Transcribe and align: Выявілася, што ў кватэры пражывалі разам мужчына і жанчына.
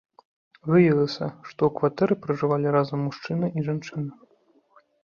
Выявілася, 0.69 1.27
што 1.49 1.61
ў 1.69 1.75
кватэры 1.81 2.13
пражывалі 2.25 2.67
разам 2.79 2.99
мужчына 3.07 3.45
і 3.57 3.71
жанчына. 3.71 4.13